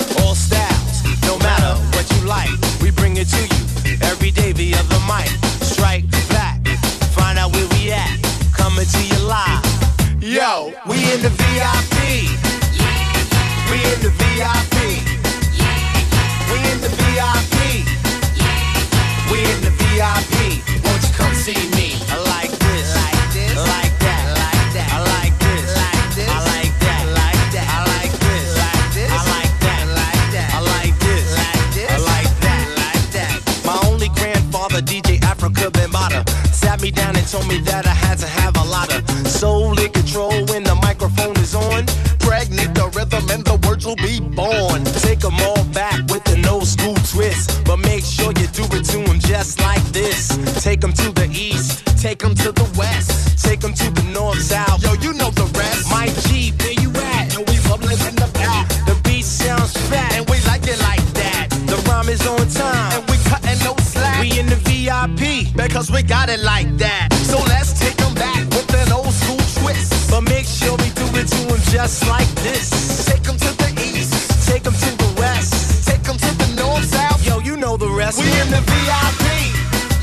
books 54.33 54.51
out. 54.51 54.81
Yo, 54.81 54.93
you 55.01 55.13
know 55.13 55.29
the 55.31 55.45
rest. 55.57 55.89
My 55.89 56.07
G, 56.25 56.51
where 56.59 56.73
you 56.73 56.89
at? 57.13 57.35
And 57.37 57.47
we 57.49 57.55
bubbling 57.67 57.99
in 58.07 58.15
the 58.15 58.29
back. 58.33 58.67
The 58.85 58.99
beat 59.03 59.25
sounds 59.25 59.73
fat, 59.89 60.13
and 60.17 60.29
we 60.29 60.37
like 60.45 60.65
it 60.67 60.79
like 60.81 61.05
that. 61.13 61.47
The 61.65 61.77
rhyme 61.89 62.09
is 62.09 62.25
on 62.27 62.47
time, 62.49 62.93
and 62.93 63.09
we 63.09 63.17
cutting 63.29 63.59
no 63.63 63.75
slack. 63.77 64.21
We 64.21 64.39
in 64.39 64.47
the 64.47 64.59
VIP 64.65 65.53
because 65.55 65.91
we 65.91 66.03
got 66.03 66.29
it 66.29 66.39
like 66.39 66.69
that. 66.77 67.13
So 67.13 67.37
let's 67.53 67.79
take 67.79 67.97
them 67.97 68.13
back 68.15 68.41
with 68.49 68.73
an 68.73 68.91
old 68.91 69.13
school 69.13 69.43
twist, 69.61 70.09
but 70.09 70.21
make 70.21 70.45
sure 70.45 70.75
we 70.77 70.89
do 71.01 71.05
it 71.19 71.27
to 71.27 71.41
them 71.49 71.61
just 71.71 72.07
like 72.07 72.29
this. 72.45 73.05
Take 73.05 73.23
them 73.23 73.37
to 73.37 73.51
the 73.61 73.69
east, 73.81 74.47
take 74.47 74.63
them 74.63 74.73
to 74.73 74.89
the 75.03 75.11
west, 75.19 75.87
take 75.87 76.03
them 76.03 76.17
to 76.17 76.31
the 76.41 76.49
north, 76.61 76.85
south. 76.85 77.25
Yo, 77.25 77.39
you 77.39 77.55
know 77.57 77.77
the 77.77 77.89
rest. 77.89 78.19
We 78.19 78.29
in 78.41 78.49
the 78.49 78.61
VIP. 78.71 79.25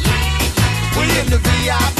Yeah. 0.06 0.98
We 0.98 1.04
in 1.20 1.26
the 1.30 1.38
VIP. 1.38 1.99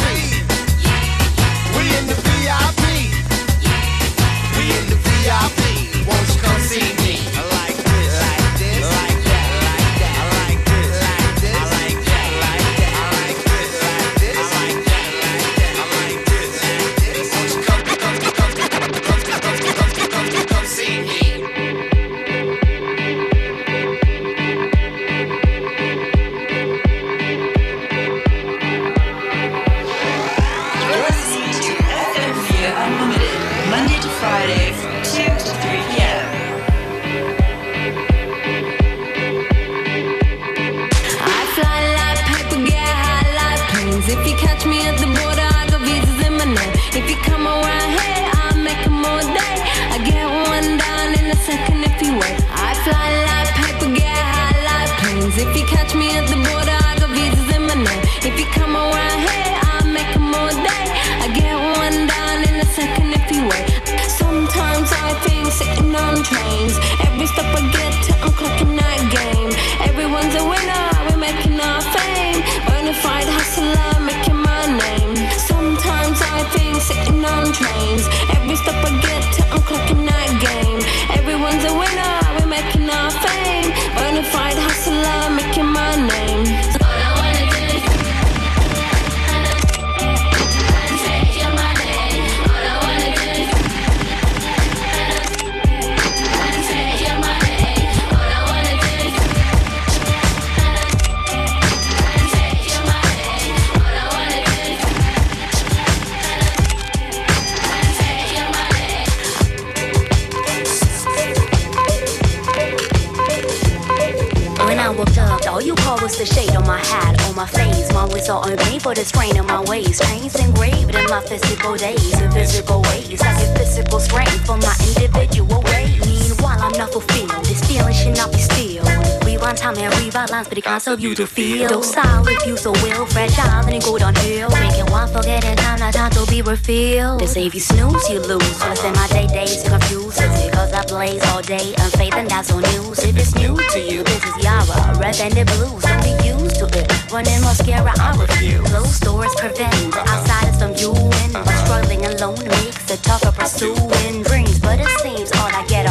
chance 130.71 130.87
of 130.87 131.01
you 131.01 131.15
to 131.17 131.27
feel. 131.27 131.69
Though 131.69 131.83
solid, 131.83 132.39
you 132.47 132.57
so 132.57 132.71
well, 132.83 133.05
fresh 133.07 133.37
out 133.41 133.69
and 133.73 133.83
go 133.83 133.99
downhill. 133.99 134.51
Making 134.51 134.87
one 134.93 135.09
forget 135.09 135.45
in 135.45 135.57
time, 135.57 135.81
not 135.81 135.95
time 135.95 136.13
to 136.13 136.25
be 136.31 136.43
refilled. 136.43 137.21
They 137.21 137.27
say 137.27 137.47
if 137.47 137.55
you 137.55 137.61
snooze, 137.61 138.09
you 138.09 138.21
lose. 138.21 138.57
So 138.57 138.67
I 138.67 138.75
spend 138.75 138.97
my 138.97 139.09
day 139.09 139.27
days 139.27 139.63
confused. 139.69 140.19
Because 140.21 140.73
I 140.73 140.85
blaze 140.87 141.25
all 141.31 141.43
day, 141.43 141.75
unfaith 141.83 142.15
and 142.15 142.31
that's 142.31 142.49
so 142.49 142.61
news. 142.61 142.99
If 143.03 143.17
it's 143.19 143.35
new 143.35 143.57
to 143.57 143.81
you, 143.81 144.05
this 144.05 144.23
is 144.23 144.37
Yara, 144.45 144.99
red 144.99 145.19
and 145.21 145.35
the 145.35 145.45
blues. 145.53 145.83
Don't 145.83 146.03
be 146.07 146.15
used 146.23 146.57
to 146.61 146.67
it. 146.79 146.87
Running 147.11 147.41
mascara, 147.41 147.93
I 147.99 148.17
refuse. 148.17 148.63
Closed 148.71 149.03
doors 149.03 149.35
prevent 149.37 149.97
outsiders 149.97 150.57
from 150.61 150.75
viewing. 150.75 151.33
But 151.33 151.57
struggling 151.67 152.07
alone 152.07 152.47
makes 152.47 152.91
it 152.91 153.03
tougher 153.03 153.33
pursuing 153.33 154.23
dreams. 154.23 154.61
But 154.61 154.79
it 154.79 154.93
seems 155.03 155.33
all 155.33 155.51
I 155.51 155.67
get 155.67 155.90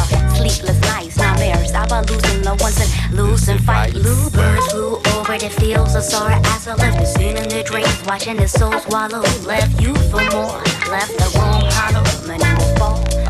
by 1.90 2.00
losing 2.02 2.40
the 2.42 2.54
ones 2.60 2.78
and 2.80 3.16
losing 3.16 3.58
fight. 3.58 3.92
Blue 3.92 4.30
birds 4.30 4.66
flew 4.70 4.94
over 5.16 5.36
the 5.36 5.50
fields 5.50 5.96
of 5.96 6.04
sorrow 6.04 6.40
as 6.44 6.68
I 6.68 6.74
left 6.76 6.98
the 6.98 7.04
scene 7.04 7.36
in 7.36 7.48
the 7.48 7.64
dreams, 7.64 8.02
watching 8.06 8.36
the 8.36 8.46
soul 8.46 8.78
swallow. 8.78 9.22
Left 9.44 9.80
you 9.82 9.94
for 10.08 10.22
more, 10.30 10.62
left 10.88 11.18
the 11.18 11.28
womb 11.34 11.66
hollow, 11.74 12.04
many 12.28 12.46
will 12.54 12.76
fall. 12.76 13.29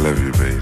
love 0.00 0.18
you, 0.18 0.32
baby. 0.32 0.59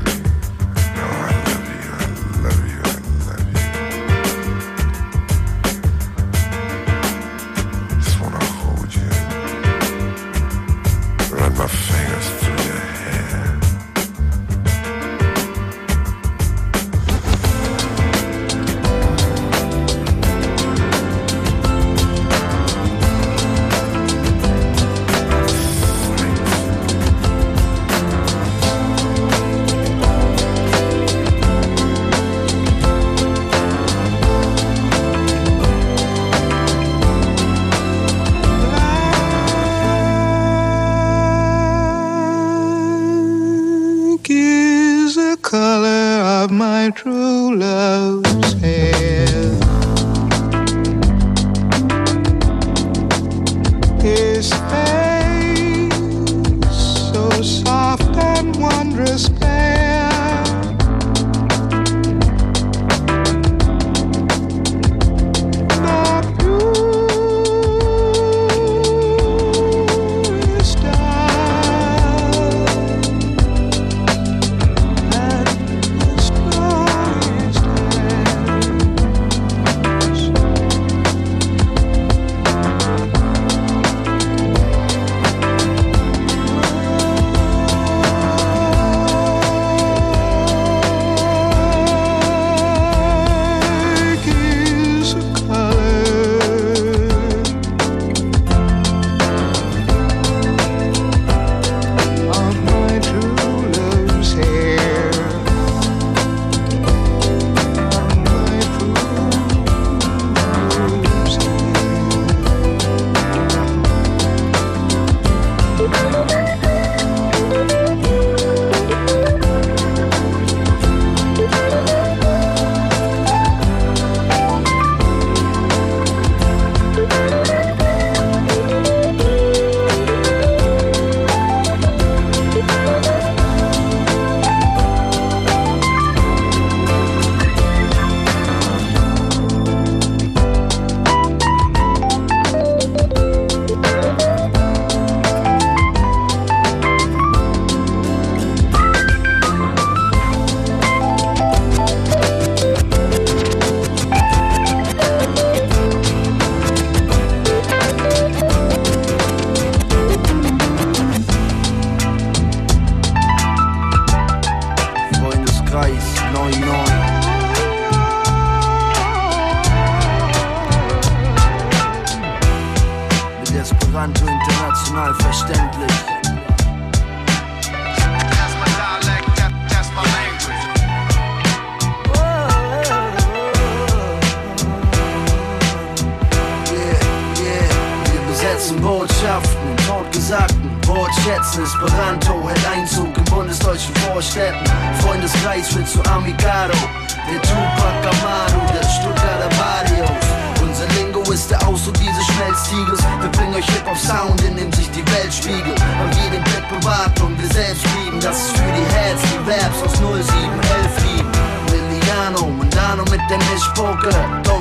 des 202.59 202.71
Tigers. 202.71 203.01
Wir 203.21 203.31
bringen 203.31 203.55
euch 203.55 203.67
Hip 203.67 203.87
auf 203.87 203.99
Sound, 203.99 204.43
in 204.43 204.57
dem 204.57 204.73
sich 204.73 204.91
die 204.91 205.05
Welt 205.13 205.33
spiegelt. 205.33 205.81
Haben 205.81 206.11
wir 206.11 206.31
den 206.31 206.45
Bett 206.45 206.69
bewahrt 206.69 207.21
und 207.21 207.41
wir 207.41 207.49
selbst 207.49 207.85
lieben. 207.97 208.21
Das 208.21 208.37
ist 208.37 208.57
für 208.57 208.73
die 208.73 208.87
Heads, 208.95 209.23
die 209.31 209.51
Raps 209.51 209.83
aus 209.83 210.01
0711 210.01 211.05
lieben. 211.05 211.33
Liliano, 211.71 212.47
Mundano 212.47 213.05
mit 213.05 213.21
der 213.31 213.39
Mischpoke. 213.51 214.11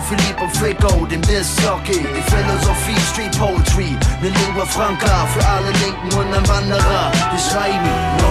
Philippe 0.07 0.41
und 0.41 0.55
Fricko, 0.55 1.05
dem 1.05 1.21
Disc-Jockey. 1.21 1.99
Die 1.99 2.31
Philosophie, 2.31 2.95
Street 3.11 3.37
Poetry, 3.37 3.91
ne 4.21 4.29
Lingua 4.29 4.65
Franca 4.65 5.27
für 5.33 5.45
alle 5.45 5.71
Linken 5.83 6.17
und 6.17 6.33
ein 6.33 6.47
Wanderer. 6.47 7.11
Wir 7.11 7.39
schreiben 7.39 7.89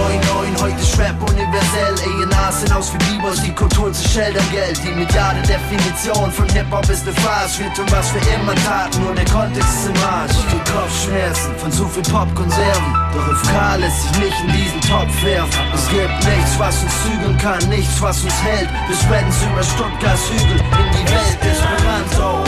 9, 0.09 0.55
9, 0.55 0.61
heute 0.61 0.81
ist 0.81 0.97
universell. 0.97 1.93
A&Rs 2.33 2.61
sind 2.61 2.73
aus 2.73 2.91
wie 2.93 2.97
Bibos, 3.11 3.43
die 3.43 3.53
Kultur 3.53 3.93
zu 3.93 4.07
Scheldergeld. 4.09 4.81
Die 4.83 4.91
Milliardendefinition 4.91 6.31
von 6.31 6.49
Hip-Hop 6.49 6.89
ist 6.89 7.05
ne 7.05 7.13
Farce. 7.13 7.59
Wir 7.59 7.71
tun 7.73 7.85
was 7.91 8.11
wir 8.13 8.21
immer 8.33 8.55
taten, 8.55 9.03
nur 9.03 9.13
der 9.13 9.25
Kontext 9.25 9.69
ist 9.69 9.89
im 9.89 10.03
Arsch. 10.03 10.31
Ich 10.31 10.47
krieg 10.49 10.65
Kopfschmerzen 10.73 11.55
von 11.57 11.71
so 11.71 11.85
viel 11.85 12.03
Popkonserven. 12.03 12.93
Doch 13.13 13.37
FK 13.37 13.75
lässt 13.77 14.01
sich 14.01 14.17
nicht 14.23 14.39
in 14.41 14.51
diesen 14.53 14.81
Topf 14.81 15.13
werfen. 15.23 15.61
Es 15.75 15.87
gibt 15.89 16.17
nichts, 16.25 16.57
was 16.57 16.81
uns 16.81 16.93
zügeln 17.03 17.37
kann, 17.37 17.61
nichts, 17.69 18.01
was 18.01 18.23
uns 18.23 18.41
hält. 18.41 18.69
Wir 18.87 18.95
spreaden's 18.97 19.37
über 19.43 19.61
Stuttgarts 19.61 20.29
Hügel 20.31 20.57
in 20.57 20.89
die 20.97 21.11
Welt. 21.13 21.66
Lorenzo. 21.69 22.46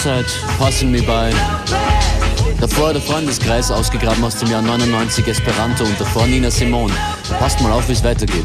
Gewissheit 0.00 0.26
passen 0.58 0.90
mir 0.90 1.04
bei. 1.04 1.30
Davor 2.58 2.92
der 2.92 3.02
Freundeskreis 3.02 3.70
ausgegraben 3.70 4.24
aus 4.24 4.36
dem 4.36 4.50
Jahr 4.50 4.62
99 4.62 5.26
Esperanto 5.26 5.84
und 5.84 5.98
davor 6.00 6.26
Nina 6.26 6.50
Simone. 6.50 6.92
Passt 7.38 7.60
mal 7.60 7.72
auf, 7.72 7.88
wie 7.88 7.92
es 7.92 8.04
weitergeht. 8.04 8.44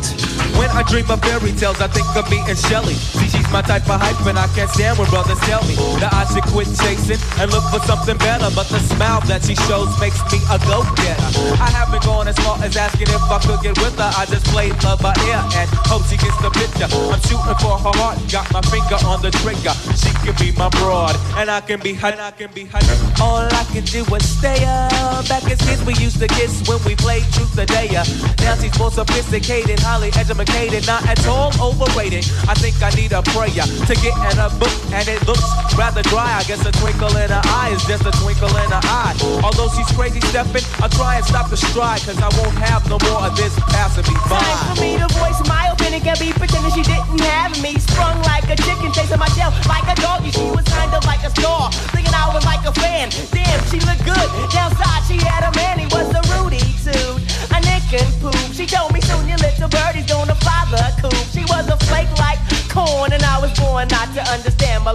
When 0.56 0.72
I 0.72 0.84
dream 0.84 1.10
of 1.10 1.20
fairy 1.20 1.52
tales, 1.52 1.80
I 1.82 1.88
think 1.92 2.08
of 2.16 2.30
me 2.30 2.40
and 2.48 2.58
Shelly. 2.58 2.96
See, 2.96 3.28
she's 3.28 3.50
my 3.52 3.62
type 3.62 3.84
of 3.92 4.00
hype, 4.00 4.20
and 4.26 4.40
I 4.40 4.48
can't 4.56 4.70
stand 4.72 4.98
when 4.98 5.10
brothers 5.10 5.40
tell 5.44 5.64
me 5.68 5.76
that 6.00 6.14
I 6.14 6.24
should 6.32 6.48
quit 6.48 6.68
chasing 6.80 7.20
and 7.40 7.52
look 7.52 7.64
for 7.68 7.80
something 7.84 8.16
better. 8.24 8.48
But 8.56 8.72
the 8.72 8.80
smile 8.96 9.20
that 9.28 9.44
she 9.44 9.56
shows 9.68 9.92
makes 10.00 10.20
me 10.32 10.40
a 10.48 10.58
go-getter. 10.64 11.28
I 11.60 11.68
haven't 11.76 12.04
gone 12.04 12.28
as 12.28 12.40
far 12.40 12.56
as 12.64 12.76
asking 12.78 13.12
if 13.12 13.24
I 13.28 13.40
could 13.44 13.60
get 13.64 13.76
with 13.84 14.00
her. 14.00 14.12
I 14.16 14.24
just 14.32 14.48
played 14.48 14.72
love 14.84 15.04
by 15.04 15.12
ear 15.28 15.44
and 15.60 15.68
hope 15.92 16.08
she 16.08 16.16
gets 16.16 16.40
the 16.40 16.52
picture. 16.56 16.88
I'm 16.88 17.20
shooting 17.28 17.60
for 17.60 17.76
her 17.76 17.96
heart, 18.00 18.16
got 18.32 18.48
my 18.56 18.64
finger 18.72 18.96
on 19.04 19.20
the 19.20 19.32
trigger. 19.44 19.76
She 20.00 20.15
can 20.26 20.36
be 20.42 20.52
my 20.58 20.70
broad, 20.70 21.16
and 21.38 21.52
I 21.52 21.62
can 21.62 21.80
be 21.80 21.94
hot, 21.94 22.18
I 22.20 22.32
can 22.32 22.52
be 22.52 22.66
her. 22.66 22.82
All 23.22 23.46
I 23.46 23.64
can 23.70 23.86
do 23.86 24.02
is 24.16 24.26
stay 24.26 24.58
up. 24.66 25.28
Back 25.30 25.46
as 25.46 25.62
kids, 25.62 25.86
we 25.86 25.94
used 26.02 26.20
to 26.20 26.28
kiss 26.28 26.68
when 26.68 26.82
we 26.84 26.96
played 26.96 27.24
truth 27.34 27.54
or 27.60 27.66
dare. 27.66 28.04
Now 28.42 28.56
she's 28.58 28.74
more 28.80 28.90
sophisticated, 28.90 29.80
highly 29.80 30.10
educated, 30.18 30.88
not 30.88 31.06
at 31.06 31.22
all 31.28 31.54
overrated. 31.62 32.26
I 32.50 32.56
think 32.58 32.82
I 32.82 32.90
need 32.98 33.14
a 33.14 33.22
prayer 33.22 33.70
to 33.70 33.94
get 34.02 34.18
in 34.34 34.38
a 34.42 34.50
book, 34.58 34.74
and 34.90 35.08
it 35.08 35.22
looks 35.28 35.46
rather 35.78 36.02
dry. 36.04 36.40
I 36.40 36.44
guess 36.44 36.66
a 36.66 36.72
twinkle 36.72 37.16
in 37.18 37.30
her 37.30 37.42
eye 37.46 37.72
is 37.76 37.84
just 37.86 38.06
a 38.06 38.12
twinkle 38.24 38.50
in 38.50 38.70
her 38.72 38.84
eye. 38.84 39.16
Although 39.44 39.70
she's 39.76 39.90
crazy 39.96 40.20
stepping, 40.32 40.64
I'll 40.82 40.90
try 40.90 41.18
and 41.18 41.26
stop 41.26 41.50
the 41.50 41.58
stride, 41.58 42.02
cause 42.02 42.20
I 42.20 42.30
won't 42.42 42.56
have 42.58 42.88
no 42.90 42.98
more 43.08 43.28
of 43.28 43.36
this 43.36 43.54
passing 43.72 44.08
me 44.10 44.18
by. 44.28 44.40
Time 44.40 44.76
for 44.76 44.82
me 44.82 44.98
to 44.98 45.08
voice 45.20 45.40
my 45.48 45.70
opinion. 45.72 46.02
Can 46.02 46.18
be 46.20 46.34
pretending 46.34 46.72
she 46.74 46.84
didn't 46.84 47.22
have 47.22 47.56
me. 47.62 47.78
Sprung 47.80 48.22
like 48.24 48.48
a 48.50 48.58
chicken, 48.58 48.92
chasing 48.92 49.20
my 49.20 49.30
tail 49.38 49.52
like 49.68 49.86
a 49.86 49.96
dog. 50.02 50.24
doggy. 50.24 50.32
She 50.32 50.48
was 50.52 50.66
kind 50.66 50.92
of 50.94 51.04
like 51.06 51.24
a 51.24 51.30
star, 51.32 51.72
thinking 51.94 52.14
I 52.14 52.32
was 52.34 52.46
like 52.46 52.64
a 52.66 52.74
fan. 52.74 53.10
Damn, 53.32 53.60
she 53.70 53.80
looked 53.84 54.04
good. 54.04 54.28
Downside, 54.52 55.04
she 55.08 55.18
had 55.20 55.44
a 55.44 55.52
man. 55.56 55.80
He 55.80 55.88
was 55.88 56.08
a 56.12 56.22
Rudy 56.36 56.64
too, 56.84 57.20
a 57.54 57.60
nick 57.62 57.86
and 57.94 58.10
poop. 58.22 58.36
She 58.54 58.66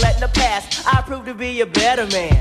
But 0.00 0.06
letting 0.06 0.20
the 0.20 0.28
past, 0.28 0.86
I 0.86 1.02
proved 1.02 1.26
to 1.26 1.34
be 1.34 1.60
a 1.60 1.66
better 1.66 2.06
man. 2.06 2.40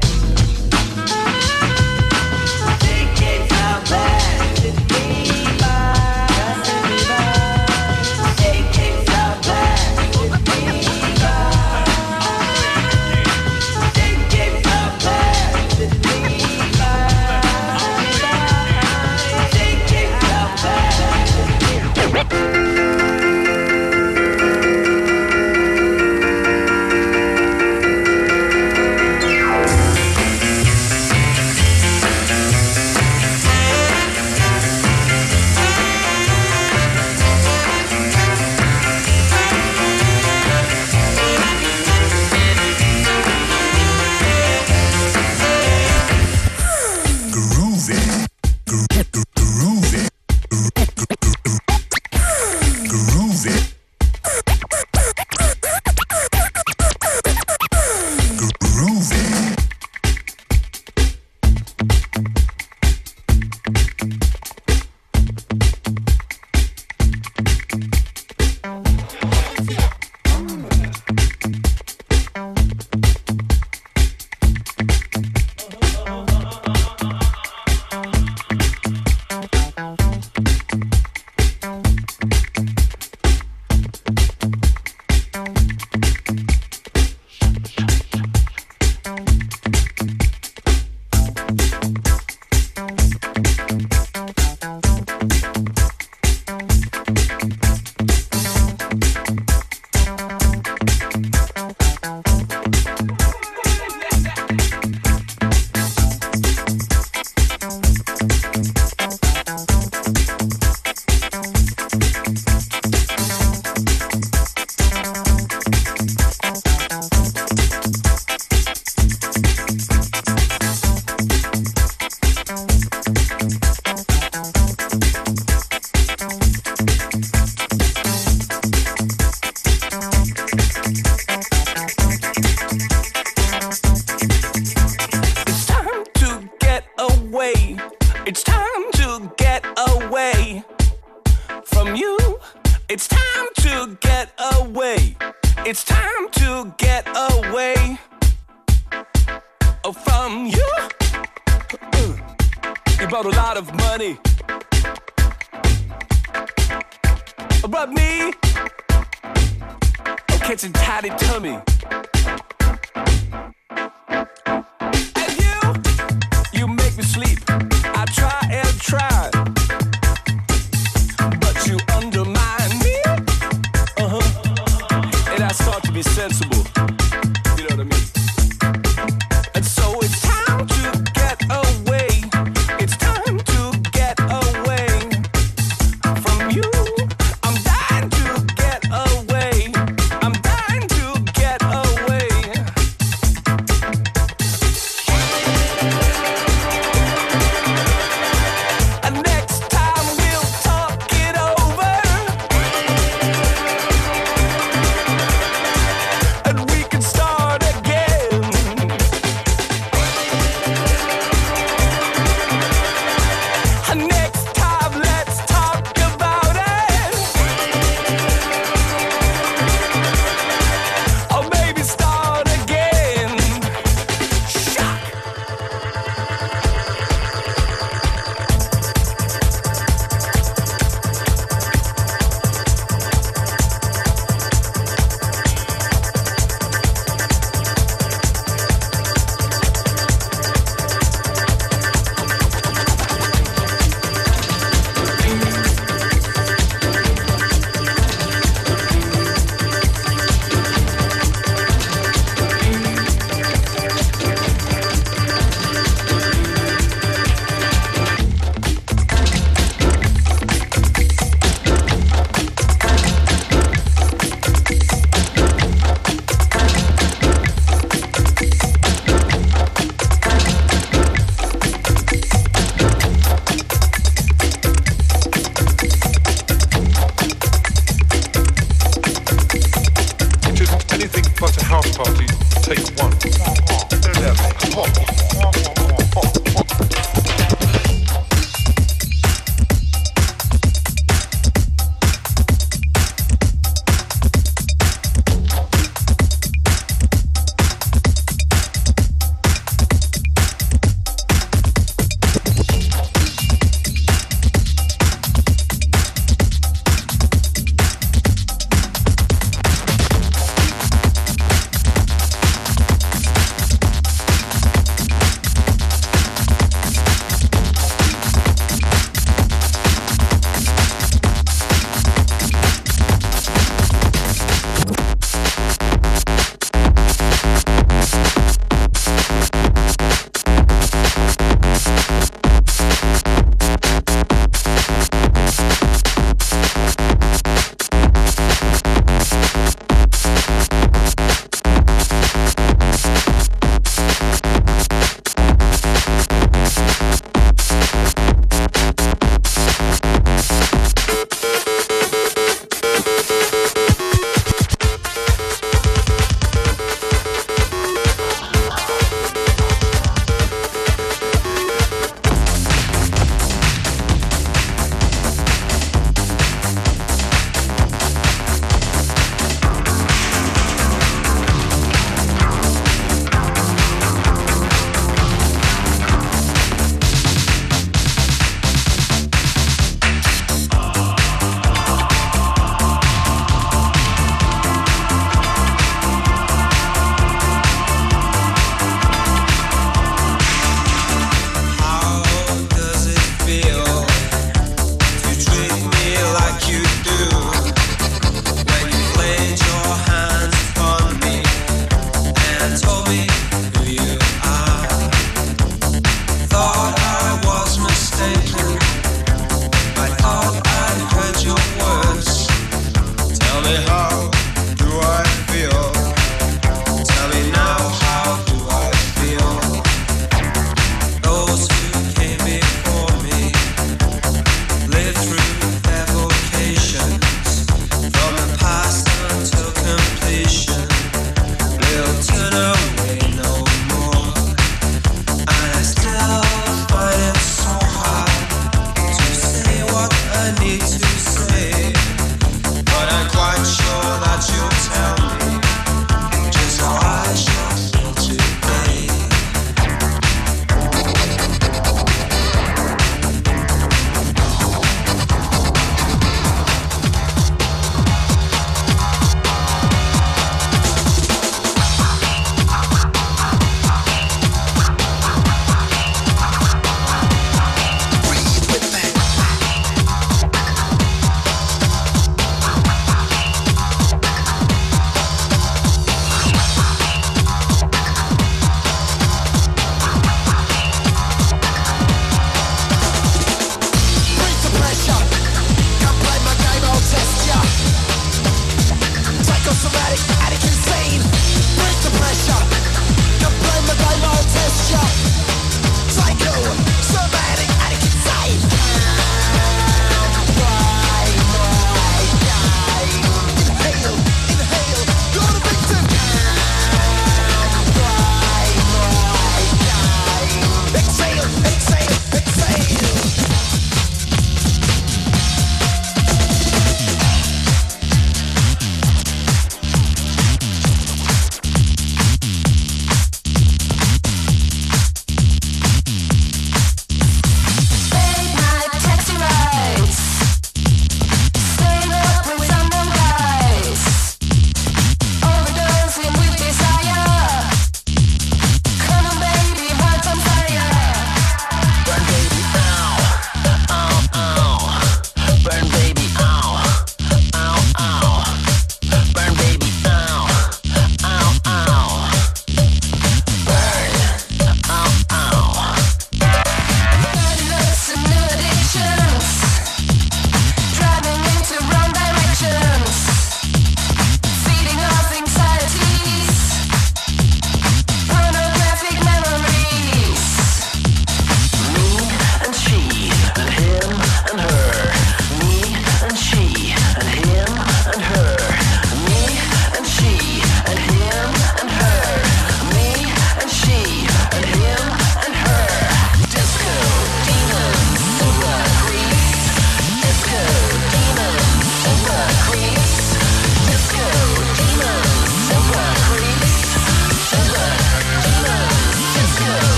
Groovy. 4.90 5.49